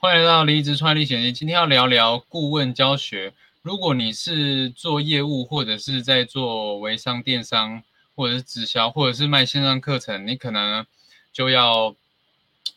[0.00, 1.32] 欢迎来到离职创业历险记。
[1.32, 3.34] 今天要聊聊顾问教学。
[3.62, 7.82] 如果你是做业务，或者是在做微商、电商，
[8.14, 10.86] 或者是直销，或者是卖线上课程，你可能
[11.32, 11.96] 就要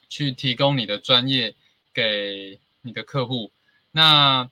[0.10, 1.54] 去提供你的专业
[1.94, 3.52] 给你的客户。
[3.92, 4.50] 那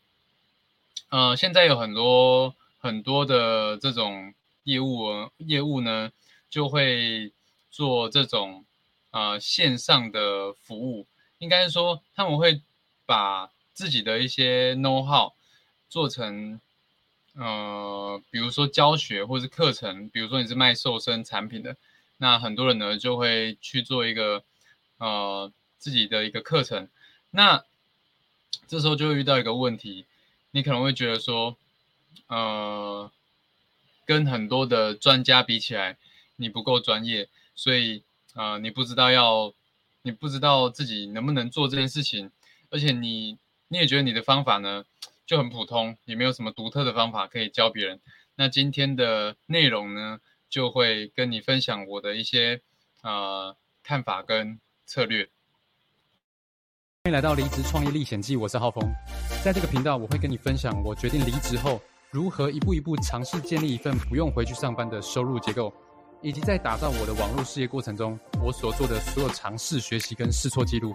[1.09, 5.07] 呃，现在有很多很多的这种业务
[5.37, 6.11] 业务呢，
[6.51, 7.31] 就会
[7.71, 8.63] 做这种
[9.09, 11.07] 呃线上的服务。
[11.39, 12.61] 应该是说，他们会
[13.05, 15.33] 把自己的一些 know how
[15.89, 16.59] 做成，
[17.33, 21.77] 呃，比如说教学或是课程，比如说你是卖瘦身产品的，
[22.17, 24.43] 那很多人呢就会去做一个，
[24.97, 26.89] 呃，自己的一个课程。
[27.31, 27.63] 那
[28.67, 30.05] 这时候就会遇到一个问题，
[30.51, 31.55] 你可能会觉得说，
[32.27, 33.09] 呃，
[34.05, 35.97] 跟很多的专家比起来，
[36.35, 38.03] 你不够专业，所以，
[38.35, 39.53] 呃，你不知道要。
[40.01, 42.31] 你不知道自己能不能做这件事情，
[42.69, 44.83] 而且你你也觉得你的方法呢
[45.25, 47.99] 就很普通，也没有什么独特的方法可以教别人。
[48.35, 52.61] 那今天的内容呢，就会跟你分享我的一些
[53.01, 55.29] 呃看法跟策略。
[57.03, 58.81] 欢迎来到离职创业历险记，我是浩峰。
[59.43, 65.73] 在这个频道，我会跟你分享我决定离职后如何一步一步尝试建立一份不用回去上班的收入结构。
[66.21, 70.93] 以及在打造我的网络事业过程中，我所做的所有尝试、学习跟试错记录。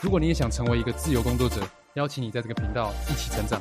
[0.00, 3.60] 如果你也想成为一个自由工作者，邀请你在这个频道一起成长。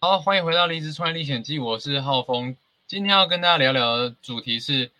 [0.00, 2.56] 好，欢迎回到《离职创业历险记》，我是浩峰。
[2.86, 4.92] 今天要跟大家聊聊的主题是：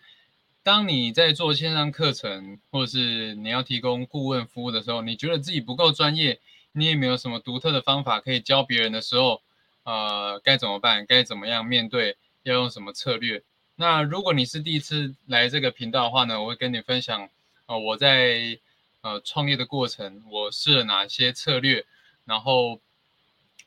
[0.63, 6.41] 当你在做线上课程，或者是你要提供顾问服务的时候，你觉得自己不够专业。
[6.71, 9.41] 你也没有什么独特的方法可以教别人的时候，
[9.83, 11.05] 呃，该怎么办？
[11.05, 12.17] 该怎么样面对？
[12.43, 13.43] 要用什么策略？
[13.75, 17.29] 那如果你是第一次来这个频道的话呢，我会跟你分享，
[17.65, 18.57] 呃，我在
[19.01, 21.85] 呃创业的过程，我试了哪些策略，
[22.25, 22.79] 然后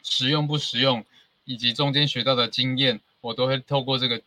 [0.02, 1.04] 实用不实用，
[1.44, 4.22] 以及中间学到的经验，我都会透过这个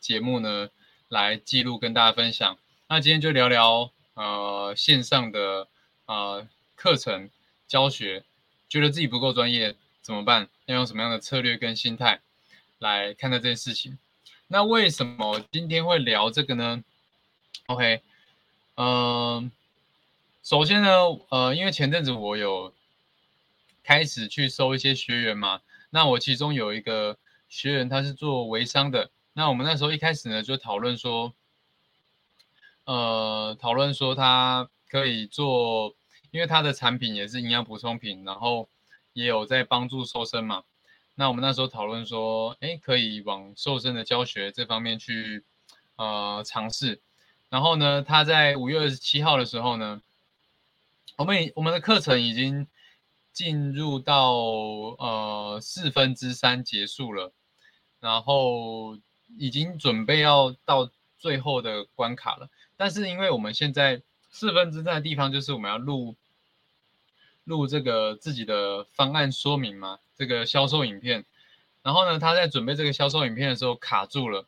[0.00, 0.68] 节目呢
[1.08, 2.56] 来记录跟大家分享。
[2.88, 5.68] 那今天就聊聊呃线上的
[6.06, 7.30] 呃课程。
[7.68, 8.24] 教学
[8.68, 10.48] 觉得自己不够专业怎么办？
[10.66, 12.20] 要用什么样的策略跟心态
[12.78, 13.98] 来看待这件事情？
[14.48, 16.84] 那为什么今天会聊这个呢
[17.66, 18.00] ？OK，
[18.76, 19.50] 嗯，
[20.42, 20.90] 首先呢，
[21.30, 22.72] 呃，因为前阵子我有
[23.82, 25.60] 开始去收一些学员嘛，
[25.90, 27.18] 那我其中有一个
[27.48, 31.32] 学员他是做微商的，那我们那时候一开始呢就讨论说，
[32.84, 35.96] 呃，讨论说他可以做。
[36.36, 38.68] 因为它的产品也是营养补充品，然后
[39.14, 40.64] 也有在帮助瘦身嘛。
[41.14, 45.42] 那我们那时候讨论说，哎，可以往瘦身的教学这方面去
[45.96, 47.00] 呃尝试。
[47.48, 50.02] 然后呢，他在五月二十七号的时候呢，
[51.16, 52.66] 我们我们的课程已经
[53.32, 54.34] 进入到
[54.98, 57.32] 呃四分之三结束了，
[57.98, 58.98] 然后
[59.38, 62.50] 已经准备要到最后的关卡了。
[62.76, 66.14] 但是因为我们现在四分之三的地方就是我们要录。
[67.46, 71.24] 录这个自己的方案说明嘛，这个销售影片，
[71.82, 74.46] 然后呢，他在准备这个销售影片的时候卡住了，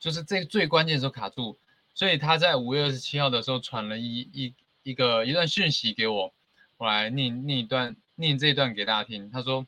[0.00, 1.56] 就是这最关键的时候卡住，
[1.94, 6.34] 所以他在五月二十七号的时候传了一一一个一段讯息给我，
[6.78, 9.30] 我来念念一段念这一段给大家听。
[9.30, 9.64] 他说：“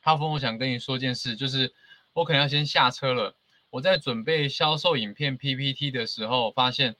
[0.00, 1.74] 哈峰，我想跟你说件事，就是
[2.12, 3.34] 我可能要先下车了。
[3.70, 6.94] 我在准备销售影片 PPT 的时候，发现。”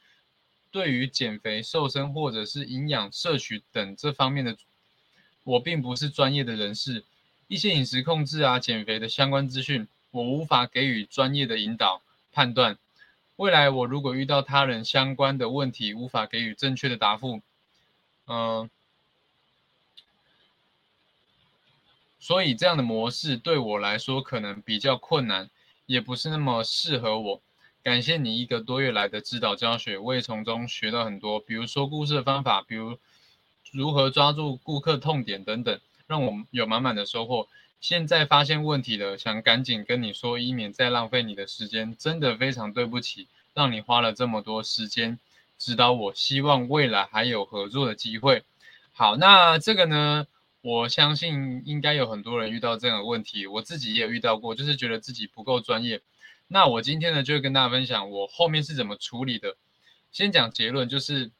[0.70, 4.56] 对于减肥、瘦身或者是营养摄取等这方面的，
[5.44, 7.04] 我并不是专业的人士，
[7.48, 12.78] 一些饮食控制啊、减肥的相关资讯，我无法给予专业的引导判断。
[13.36, 17.40] 未来我如果遇到他人相关的问题，无法给予正确的答复，
[18.26, 18.70] 嗯，
[22.18, 25.48] 所以这样的模式对我来说可能比较困难，
[25.86, 27.42] 也不是那么适合我。
[27.82, 32.98] 感谢你一个多月来的指导教学，我也从中学到很多，比如说故事的方法，比如
[33.72, 37.48] 如何抓住顾客痛点等等，让我有满满的收获。
[37.80, 41.96] 现在发现问题了，想赶紧跟你说，以免再浪费你的时间。
[41.98, 45.18] 真的非常对不起，让你花了这么多时间
[45.56, 46.14] 指导我。
[46.14, 48.42] 希望未来还有合作的机会。
[48.92, 50.26] 好，那这个呢，
[50.60, 56.02] 我相信应该有很多人遇到这样的问题，我自己也遇到过，就是觉得自己不够专业。
[56.52, 59.56] 那我今天呢，就会跟大家分享我后面是怎么处理的。
[60.10, 61.30] 先讲结论，就是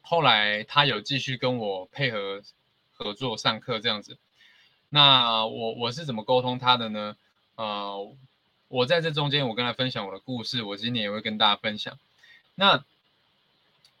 [0.00, 2.42] 后来他有继续跟我配合
[2.92, 4.18] 合作上课这样子。
[4.88, 7.16] 那我我是怎么沟通他的呢？
[7.54, 8.16] 呃，
[8.66, 11.96] 我在这中间，我跟他分享我的故事，我今天也会跟大家分享。
[12.56, 12.84] 那，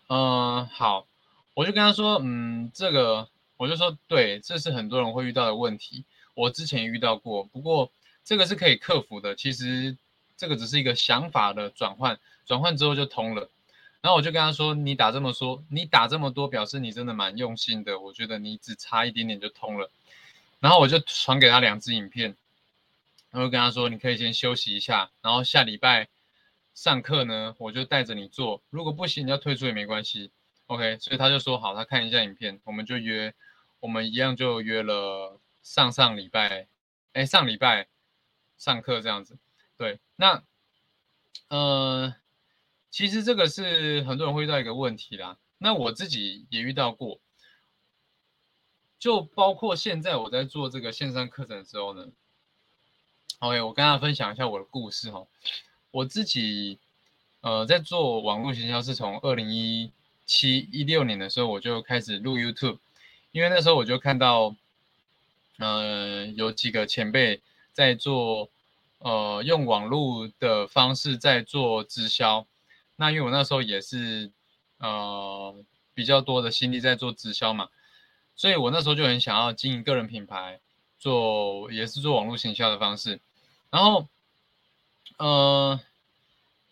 [0.08, 1.06] 嗯，好，
[1.54, 3.28] 我就跟他说，嗯，这个
[3.58, 7.92] 我就说，对，这是很多人会遇到的问题，我之前遇到过，不过
[8.24, 9.36] 这个是可以克服的。
[9.36, 9.96] 其实
[10.36, 13.50] 这个只是一个想法的转换，转换之后就通了。
[14.00, 17.98] 然后我就跟他说，你打这么说，你打这么多，表示你真的蛮用心的。
[17.98, 19.90] 我觉得你只差一点点就通了。
[20.60, 22.36] 然后我就传给他两支影片，
[23.30, 26.08] 然后跟他说，你可以先休息一下，然后下礼拜。
[26.74, 28.62] 上课呢，我就带着你做。
[28.68, 30.30] 如果不行，你要退出也没关系。
[30.66, 33.32] OK，所以他就说好，他看一下影片，我们就约，
[33.80, 36.66] 我们一样就约了上上礼拜，
[37.14, 37.86] 哎，上礼拜
[38.58, 39.38] 上课这样子。
[39.76, 40.42] 对，那
[41.48, 42.14] 呃，
[42.90, 45.38] 其实这个是很多人会遇到一个问题啦。
[45.58, 47.20] 那我自己也遇到过，
[48.98, 52.08] 就包括现在我在做这个线上课程的时候呢。
[53.40, 55.26] OK，我跟大家分享一下我的故事哈。
[55.90, 56.78] 我自己，
[57.42, 59.92] 呃，在做网络营销是从二零一
[60.24, 62.78] 七一六年的时候我就开始录 YouTube，
[63.32, 64.56] 因为那时候我就看到，
[65.58, 67.42] 呃，有几个前辈
[67.72, 68.50] 在做，
[68.98, 72.46] 呃，用网络的方式在做直销。
[72.96, 74.30] 那因为我那时候也是，
[74.78, 75.54] 呃，
[75.94, 77.68] 比较多的心力在做直销嘛，
[78.34, 80.60] 所以我那时候就很想要经营个人品牌，
[80.98, 83.20] 做也是做网络行销的方式，
[83.70, 84.06] 然后。
[85.18, 85.80] 呃，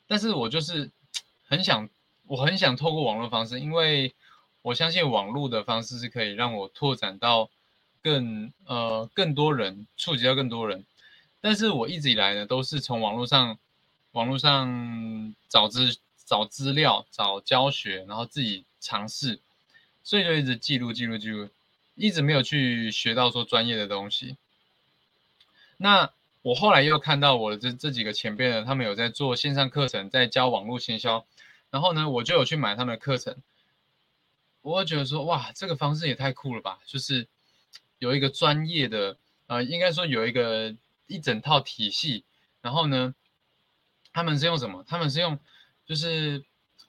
[0.06, 0.90] 但是我就是
[1.48, 1.88] 很想，
[2.26, 4.12] 我很想透过网络方式，因为
[4.60, 7.48] 我相信网络的方式是可以让我拓展到
[8.02, 10.84] 更呃更多人，触及到更多人。
[11.44, 13.58] 但是我一直以来呢，都是从网络上
[14.12, 19.38] 网络上找资找资料、找教学，然后自己尝试，
[20.02, 21.50] 所以就一直记录记录记录，
[21.96, 24.38] 一直没有去学到说专业的东西。
[25.76, 26.10] 那。
[26.44, 31.24] 我后来又看到我的这这几个前辈呢，他们有在做线上课程，在教网络行销，
[31.70, 33.34] 然后呢，我就有去买他们的课程。
[34.60, 36.80] 我觉得说，哇，这个方式也太酷了吧！
[36.84, 37.26] 就是
[37.98, 39.16] 有一个专业的，
[39.46, 40.74] 呃，应该说有一个
[41.06, 42.24] 一整套体系，
[42.60, 43.14] 然后呢，
[44.12, 44.84] 他们是用什么？
[44.86, 45.38] 他们是用
[45.86, 46.44] 就是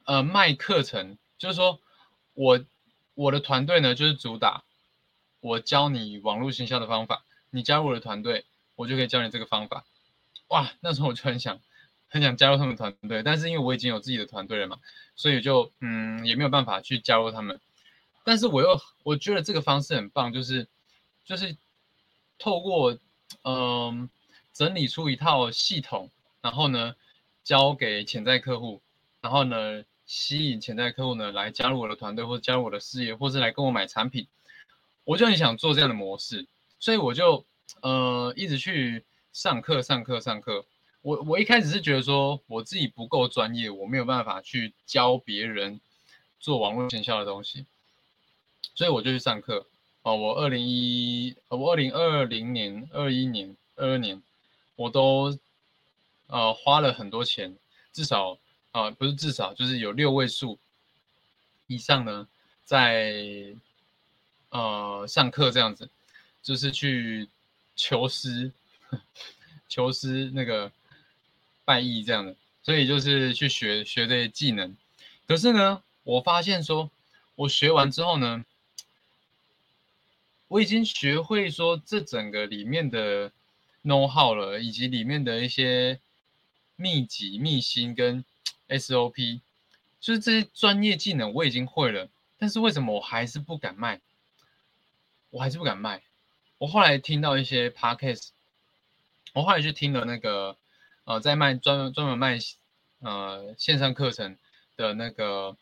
[0.05, 1.79] 呃卖课程，就是说
[2.33, 2.63] 我
[3.13, 4.63] 我的团队呢，就是主打
[5.39, 8.45] 我教你网络行销的方法，你加入我的团队。
[8.77, 9.85] 我就可以教你这个方法，
[10.49, 10.69] 哇！
[10.81, 11.61] 那时候我就很想，
[12.09, 14.79] 很想加入他们团队，但是因为我已经有自己的团队了嘛，
[15.15, 17.61] 所以就嗯也没有办法去加入他们。
[18.25, 20.67] 但是我又我觉得这个方式很棒，就是
[21.23, 21.55] 就是
[22.37, 22.99] 透过
[23.43, 24.09] 嗯
[24.53, 26.09] 整理出一套系统，
[26.41, 26.95] 然后呢
[27.43, 28.81] 交给潜在客户，
[29.21, 34.27] 然后呢吸引潜在客户呢来加入我的团队，或者加入我的事业，或是来跟我买产品。
[35.03, 36.47] 我就很想做这样的模式，
[36.79, 37.45] 所以我就。
[37.81, 40.65] 呃，一直去上课、上课、上课。
[41.01, 45.81] 我我一开始是觉得说我自己不够专业，我没有办法去教别人
[46.39, 47.65] 做网络营销的东西，
[48.75, 49.67] 所以我就去上课。
[50.05, 54.21] 哦，我二零一，我二零二零年、二一年、二二年，
[54.75, 55.35] 我都
[56.27, 57.55] 呃花了很多钱，
[57.91, 58.37] 至少
[58.71, 60.59] 啊不是至少，就是有六位数
[61.65, 62.27] 以上呢，
[62.65, 63.55] 在
[64.49, 65.89] 呃上课这样子，
[66.43, 67.27] 就是去。
[67.77, 68.53] 求师，
[69.67, 70.71] 求师那个
[71.65, 74.73] 拜义这样的，所以就是去学学这些技能。
[75.27, 76.89] 可是呢，我发现说，
[77.35, 78.45] 我学完之后呢，
[80.47, 83.31] 我已经学会说这整个里面的
[83.83, 85.99] know how 了，以及里面的一些
[86.75, 88.23] 秘籍、秘辛跟
[88.67, 89.41] SOP，
[89.99, 92.09] 就是这些专业技能我已经会了。
[92.37, 94.01] 但是为什么我还是不敢卖？
[95.29, 96.03] 我还是不敢卖。
[96.57, 98.29] 我后来听到一些 podcast，
[99.33, 100.57] 我后来去听了那个，
[101.05, 102.39] 呃，在卖专门专门卖，
[102.99, 104.37] 呃，线上课程
[104.77, 105.57] 的那个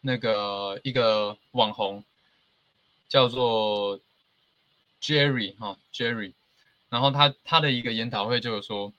[0.00, 2.04] 那个一个网红，
[3.08, 4.00] 叫做
[5.00, 6.34] Jerry 哈 Jerry，
[6.88, 8.92] 然后他他的一个研讨会就是说，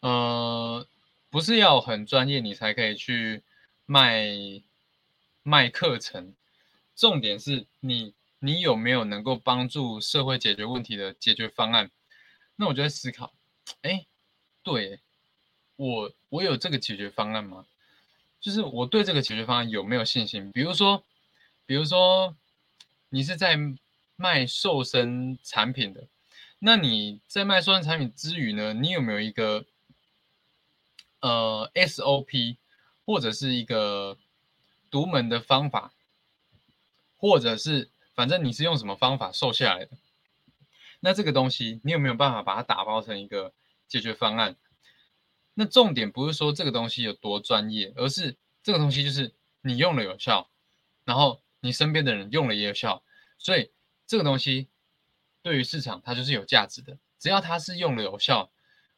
[0.00, 0.86] 呃，
[1.30, 3.42] 不是要很专业你才可以去
[3.86, 4.28] 卖
[5.42, 6.34] 卖课程，
[6.94, 8.14] 重点是你。
[8.42, 11.90] 你有没有能够帮助社会解决问题的解决方案？
[12.56, 13.34] 那我就在思考，
[13.82, 14.06] 哎，
[14.62, 14.98] 对
[15.76, 17.66] 我，我有这个解决方案吗？
[18.40, 20.50] 就是我对这个解决方案有没有信心？
[20.52, 21.04] 比如说，
[21.66, 22.34] 比如说
[23.10, 23.58] 你是在
[24.16, 26.08] 卖瘦身产品的，
[26.58, 29.66] 那你在卖瘦身产品之余呢，你有没有一个
[31.20, 32.56] 呃 SOP
[33.04, 34.16] 或者是一个
[34.90, 35.92] 独门的方法，
[37.16, 37.90] 或者是？
[38.12, 39.96] 反正你是用什么方法瘦下来的？
[40.98, 43.54] 那这个东西你有没有办法把它打包成一个
[43.88, 44.56] 解决方案。
[45.54, 50.50] 那重点不是说这个东西有多专业，而是这个东西就是你用了有效，
[51.06, 53.02] 然后你身边的人用了也有效，
[53.38, 53.70] 所以
[54.06, 54.68] 这个东西
[55.42, 56.98] 对于市场它就是有价值的。
[57.18, 58.50] 只要它是用了有效、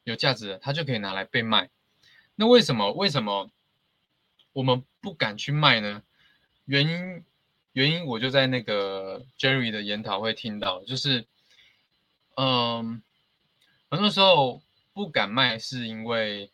[0.05, 1.71] 有价值的，它就可以拿来被卖。
[2.37, 2.93] 那为什么？
[2.93, 3.51] 为什么
[4.53, 6.03] 我们不敢去卖呢？
[6.65, 7.25] 原因，
[7.73, 11.27] 原因我就在那个 Jerry 的研讨会听到，就是，
[12.37, 13.03] 嗯，
[13.91, 16.51] 很多时候不敢卖，是因为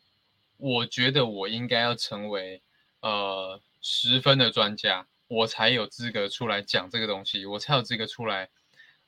[0.57, 2.62] 我觉得我应该要成为
[3.00, 8.49] 呃十分的专家，我才有资格出来讲这个东西，我才有资格出来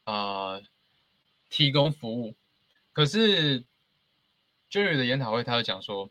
[0.04, 0.60] 啊
[1.48, 2.36] 提供服务。
[2.92, 3.64] 可是
[4.70, 6.08] Jerry 的研讨会，他就讲说。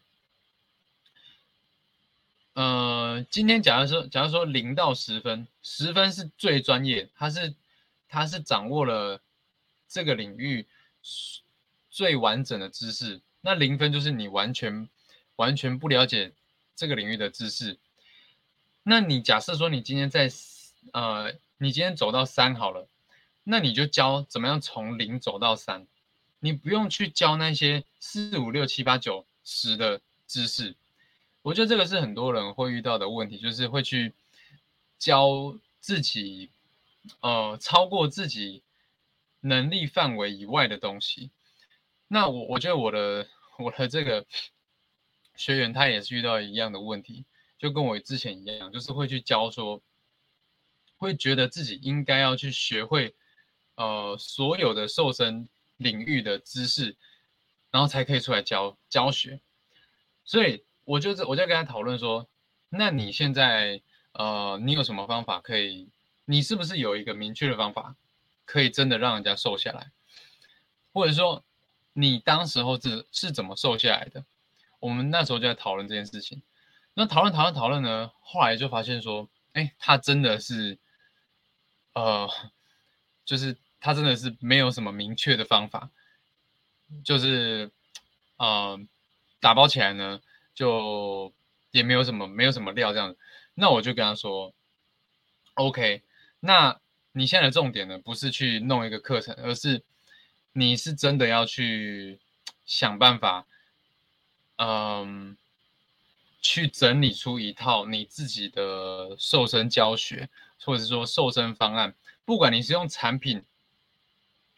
[2.56, 7.56] 呃，今天假如说，假如说零到十分，十分是最专业，他是
[8.10, 9.22] 他是掌握了
[9.88, 10.68] 这个领域
[11.90, 14.90] 最完整的知识，那零分就是你完全
[15.38, 16.34] 完全不了解
[16.76, 17.78] 这个领域的知识。
[18.90, 20.28] 那你假设说你今天在
[20.94, 22.88] 呃，你今天走到三好了，
[23.44, 25.86] 那你就教怎么样从零走到三，
[26.40, 30.76] 你不用去教那些四五六七八九十的知识。
[31.44, 34.12] 我觉得这个是很多人会遇到的问题，就是会去
[34.98, 36.50] 教自己，
[37.20, 38.64] 呃，超过自己
[39.42, 41.30] 能力范围以外的东西。
[42.08, 43.28] 那我我觉得我的
[43.60, 44.26] 我的这个
[45.36, 47.24] 学员他也是遇到一样的问题，
[47.60, 49.80] 就跟我之前一样，就是会去教说，
[50.98, 53.14] 会觉得自己应该要去学会，
[53.76, 55.48] 呃，所有的瘦身
[55.78, 56.96] 领域的知识，
[57.70, 59.40] 然后才可以出来教教学，
[60.26, 60.64] 所以。
[60.86, 62.28] 我就是我在跟他讨论说，
[62.70, 63.80] 那你现在
[64.14, 65.88] 呃，你有什么方法可以？
[66.26, 67.96] 你是不是有一个明确的方法，
[68.44, 69.92] 可以真的让人家瘦下来？
[70.92, 71.44] 或者说，
[71.94, 74.26] 你当时候是是怎么瘦下来的？
[74.80, 76.42] 我们那时候就在讨论这件事情。
[76.94, 80.78] 那讨论讨论讨论呢，后来就发现说，哎，他真的是，
[81.94, 82.30] 呃，
[83.26, 85.90] 就是他真的是没有什么明确的方法，
[87.04, 87.72] 就是
[88.38, 88.80] 呃，
[89.40, 90.22] 打包起来呢。
[90.56, 91.34] 就
[91.72, 93.16] 也没有什么没有什么料这样，
[93.54, 94.54] 那我就跟他说
[95.54, 96.04] ，OK，
[96.42, 96.78] 那
[97.14, 99.82] 你现在的重点呢，不是去弄一个课程，而是
[100.52, 102.20] 你是真的要去
[102.66, 103.48] 想办法，
[104.58, 105.38] 嗯，
[106.42, 110.30] 去整理出一套你自己的瘦身教学，
[110.64, 113.44] 或者说瘦身方案，不管你是用产品，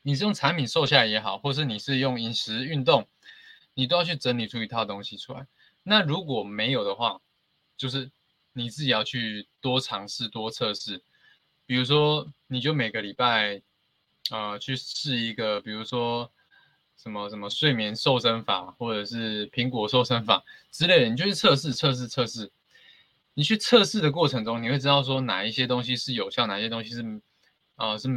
[0.04, 3.08] 你是用产品瘦下来也好，或是你是用饮食运动，
[3.74, 5.48] 你都要去整理出一套东西出来。
[5.84, 7.20] 那如果没有的话，
[7.76, 8.12] 就是
[8.54, 11.02] 你自己要去多尝试、多测试。
[11.66, 13.62] 比如说，你就每个礼拜，
[14.30, 16.32] 呃，去试一个，比如说
[17.02, 22.52] 什么什么睡眠瘦身法，或者是苹果瘦身法之类的，你就去测试、测试、测试。
[23.34, 27.22] 你去测试的过程中，你会知道说哪一些东西是有效，哪些东西是，
[27.78, 28.08] 呃，是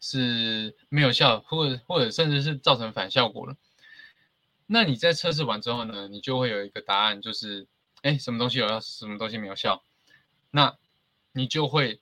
[0.00, 3.54] 是没有效，或者或者甚至是造成反效果了。
[4.66, 7.66] 那你在测试完之后呢，你就会有一个答案，就是，
[8.00, 9.82] 哎，什么东西有效，什么东西没有效，
[10.50, 10.74] 那
[11.32, 12.00] 你就会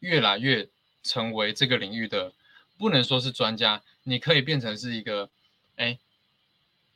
[0.00, 0.68] 越来越
[1.02, 2.34] 成为这个领域的，
[2.80, 5.30] 不能说是专家，你可以变成是一个，
[5.76, 5.98] 哎，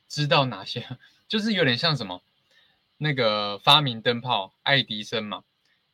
[0.09, 0.85] 知道哪些，
[1.29, 2.21] 就是有点像什么，
[2.97, 5.43] 那个发明灯泡爱迪生嘛，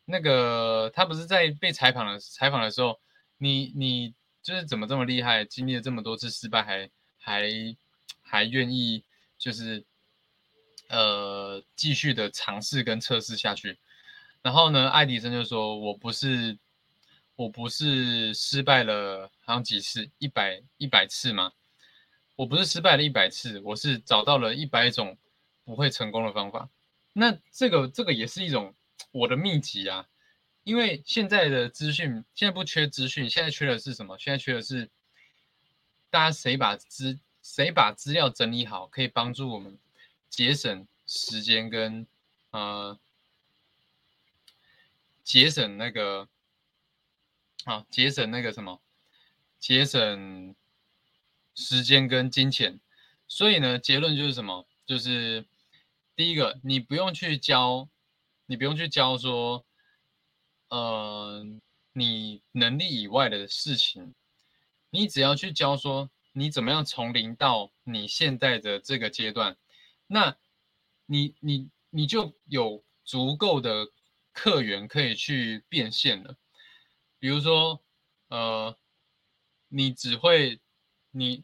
[0.06, 3.00] 那个他不是在被采访的采访的时候，
[3.38, 7.76] 你你就是怎么这么厉害，经历了这么多次失败，还还。
[8.24, 9.04] 还愿意
[9.38, 9.84] 就是
[10.88, 13.78] 呃继续的尝试跟测试下去，
[14.42, 16.58] 然后呢，爱迪生就说：“我不是
[17.36, 21.52] 我不是失败了好像几次一百一百次吗？
[22.36, 25.18] 我不是失败了一百次，我是找到了一百种
[25.64, 26.70] 不会成功的方法。
[27.14, 28.74] 那这个这个也是一种
[29.12, 30.08] 我的秘籍啊，
[30.64, 34.18] 因为现在的资讯现在不缺资讯，现在缺的是什么？
[34.18, 34.90] 现在缺的是
[36.10, 37.20] 大家谁把资。
[37.44, 39.76] 谁把资料整理好，可以帮助我们
[40.30, 42.06] 节省时间跟
[42.52, 43.00] 呃
[45.24, 46.30] 节省那个
[47.66, 48.82] 啊节省那个什么
[49.60, 50.56] 节省
[51.56, 52.80] 时间跟金钱。
[53.28, 54.68] 所以呢，结论就是什么？
[54.86, 55.46] 就是
[56.16, 57.90] 第一个，你不用去教，
[58.46, 59.66] 你不用去教说，
[60.70, 61.46] 呃，
[61.94, 64.14] 你能力以外的事情，
[64.90, 66.10] 你只要去教说。
[66.34, 69.58] 你怎么样从零到你现在的这个阶段？
[70.08, 70.38] 那
[71.06, 73.90] 你你你就有足够的
[74.32, 76.38] 客源可以去变现了。
[77.22, 77.80] 比如说，
[78.30, 78.76] 呃，
[79.68, 80.60] 你只会
[81.12, 81.44] 你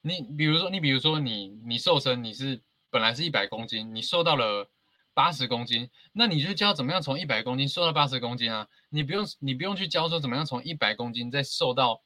[0.00, 4.70] 你比如说，你比如说你你瘦身，你是本来是一百公斤，你瘦到了
[5.12, 8.66] 八十公斤，那你就教怎么样从一百公斤瘦到八十公斤啊？
[8.88, 12.02] 你不用你不用去教说怎么样从一百公斤再瘦到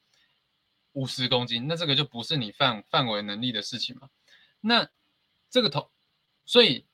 [0.91, 4.09] 五十公斤，那这个就不是你范范围能力的事情嘛。
[4.59, 4.89] 那
[5.49, 5.89] 这个头，
[6.45, 6.85] 所以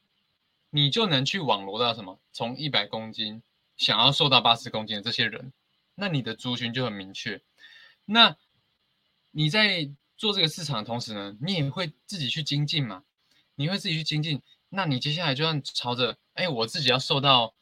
[0.70, 2.20] 你就能去网罗到什么？
[2.32, 3.42] 从一百公斤
[3.78, 5.52] 想要瘦到八十公斤的这些人，
[6.00, 7.42] 那你的族群就很明确。
[8.06, 8.38] 那
[9.32, 13.04] 你在做这个市场的同时呢，你也会自己去精进嘛？
[13.56, 17.56] 你会自己去精进，那你接下来就要朝着，哎，我自己要瘦到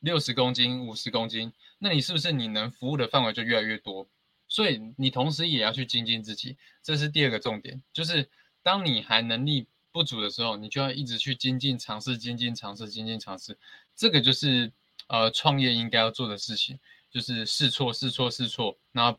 [0.00, 4.08] 六十公斤、五十公斤，那你是不是你能服务的范围就越来越多？
[4.48, 8.30] 所以你同时也要去精进自己，这是第二个重点，就是
[8.62, 13.58] 当你还能力不足的时候，你就要一直去精进、尝试、精进、尝试、精进、尝试，
[13.94, 14.72] 这个就是
[15.08, 16.78] 呃创业应该要做的事情，
[17.14, 19.16] 就是试错、试错、试错，那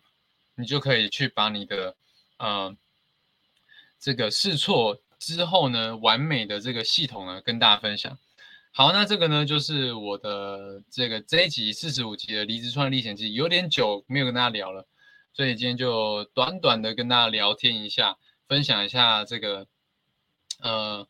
[0.55, 1.95] 你就可以去把你的
[2.37, 2.75] 呃
[3.97, 8.19] 这个试错之后呢，完美的这个系统呢跟大家分享。
[8.73, 14.85] 好，那这个呢就是我的这个这一集四十五集的离职创业历险记，有点久没有跟大家聊了。
[15.31, 18.17] 所以今天就短短的跟大家聊天一下，
[18.49, 19.67] 分享一下这个
[20.59, 21.07] 呃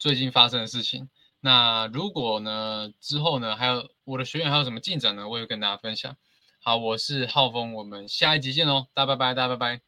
[0.00, 1.08] 最近发生的事情。
[1.38, 6.16] 那如果呢之后呢还有我的学员还有什么进展呢，我会跟大家分享。
[6.60, 9.87] 好，我是浩峰，我们下一集见喽，大家拜拜，大家拜拜。